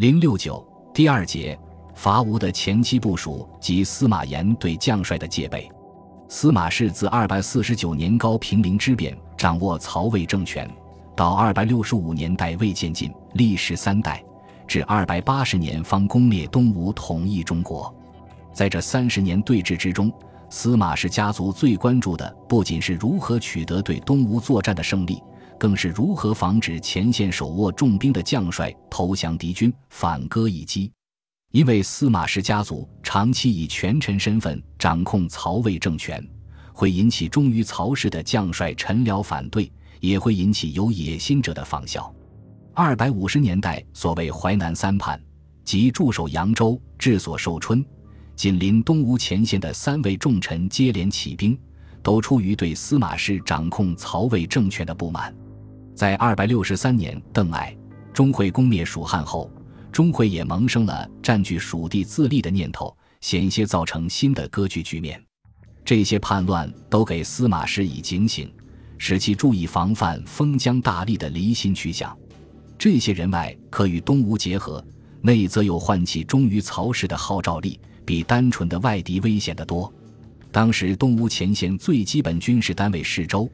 [0.00, 1.58] 零六九第二节，
[1.94, 5.70] 伐吴的前期部署及司马炎对将帅的戒备。
[6.26, 10.66] 司马氏自二百四十九年高平陵之变掌握曹魏政权，
[11.14, 14.24] 到二百六十五年代魏渐进，历时三代，
[14.66, 17.94] 至二百八十年方攻灭东吴，统一中国。
[18.54, 20.10] 在这三十年对峙之中，
[20.48, 25.22] 司马氏家族最关注的不仅是如何取得对东吴作战的胜利，
[25.60, 30.90] 更是如何防止前线手握重兵的将帅投降敌军、反戈一击。
[31.52, 36.26] 因为司马氏家族长期以权臣身份掌控曹魏政权，
[36.72, 39.70] 会引起忠于曹氏的将帅陈辽反对，
[40.00, 42.10] 也会引起有野心者的仿效。
[42.72, 45.22] 二百五十年代，所谓淮南三叛，
[45.62, 47.84] 即驻守扬州、治所寿春。
[48.34, 51.58] 紧邻东吴前线的三位重臣接连起兵，
[52.02, 55.34] 都出于对司马氏掌控曹魏政权的不满。
[56.00, 57.76] 在二百六十三年，邓艾、
[58.10, 59.52] 钟会攻灭蜀汉后，
[59.92, 65.22] 钟会也萌生了占据蜀地自立的念头，险些造成新的割据局面。
[65.84, 68.50] 这些叛乱都给司马氏以警醒，
[68.96, 72.16] 使其注意防范封疆大吏的离心趋向。
[72.78, 74.82] 这些人外可与东吴结合，
[75.20, 77.78] 内则有唤起忠于曹氏的号召力。
[78.06, 79.92] 比单纯的外敌危险得多。
[80.50, 83.46] 当时东吴前线最基本军事单位是州，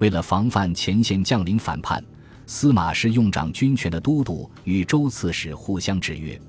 [0.00, 2.02] 为了防范前线将领反叛，
[2.46, 6.40] 司马氏用掌军权的都督与州刺史互相制约。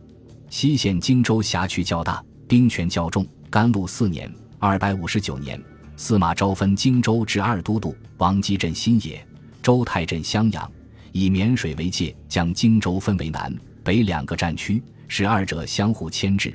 [0.50, 3.28] 西线荆州辖区较大，兵权较重。
[3.50, 5.62] 甘露四年（二百五十九年），
[5.98, 9.26] 司马昭分荆州至二都督，王基镇新野，
[9.62, 10.72] 周泰镇襄阳，
[11.12, 16.54] 以沔水为界，将荆州分为南北两个战区，使二者相互牵制。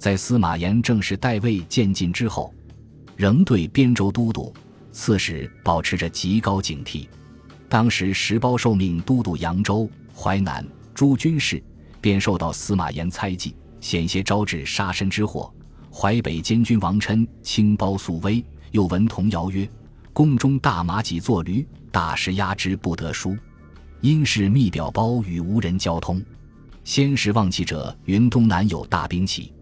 [0.00, 2.52] 在司马炎正式代魏渐进之后，
[3.14, 4.52] 仍对边州都督、
[4.94, 7.08] 刺史保持着极高警惕。
[7.68, 10.64] 当时石苞受命都督扬州、淮南
[10.94, 11.60] 诸军事，
[12.00, 15.52] 便受到司马炎猜忌，险些招致杀身之祸。
[15.92, 19.68] 淮北监军王琛轻包素威，又闻童谣曰
[20.14, 23.36] ：“宫中大马己作驴，大师压之不得书。”
[24.00, 26.22] 因是密表包与无人交通。
[26.84, 29.52] 先时望其者云东南有大兵起。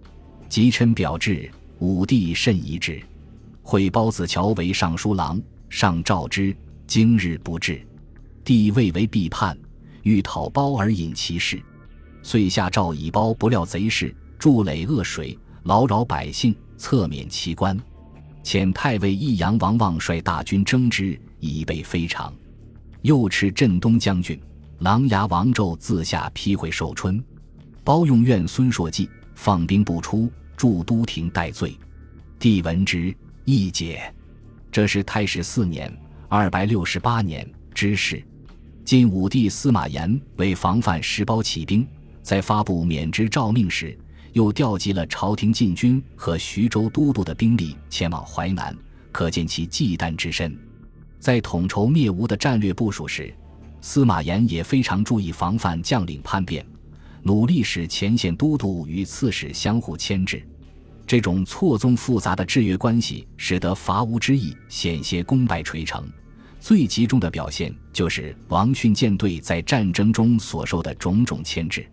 [0.49, 3.03] 即琛表至，武帝甚疑之。
[3.63, 5.41] 会包子乔为尚书郎，
[5.71, 6.55] 上诏之，
[6.87, 7.81] 今日不至。
[8.45, 9.57] 帝未为必叛，
[10.03, 11.63] 欲讨包而引其事，
[12.23, 17.79] 遂下诏以包不料贼事，筑垒恶水，劳扰百姓，侧免其官。
[18.43, 22.35] 遣太尉益阳王望率大军征之，以备非常。
[23.03, 24.39] 又持镇东将军
[24.81, 27.23] 琅琊王胄自下批回寿春，
[27.85, 30.31] 包用怨孙硕计，放兵不出。
[30.57, 31.77] 驻都亭待罪，
[32.39, 33.13] 帝闻之，
[33.45, 34.13] 亦解。
[34.71, 35.93] 这是太史四年
[36.29, 38.23] （二百六十八年）之事。
[38.85, 41.87] 晋武帝司马炎为防范石苞起兵，
[42.23, 43.97] 在发布免职诏命时，
[44.33, 48.77] 又调集了朝廷禁军和徐州都督的兵力前往淮南，
[49.13, 50.59] 可见其忌惮之深。
[51.21, 53.33] 在统筹灭吴的战略部署时，
[53.81, 56.67] 司马炎也非常注意防范将领叛变，
[57.23, 60.45] 努力使前线都督与刺史相互牵制。
[61.13, 66.11] 这种错综复杂的制约关系，使得伐吴之役险些功败垂成。
[66.59, 71.87] 最集中的表现就是王迅舰队在战争中所受的种种牵制。